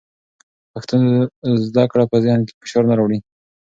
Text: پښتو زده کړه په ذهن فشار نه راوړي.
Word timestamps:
پښتو 0.71 0.95
زده 1.67 1.83
کړه 1.91 2.03
په 2.11 2.17
ذهن 2.23 2.41
فشار 2.61 2.83
نه 2.89 2.95
راوړي. 2.99 3.19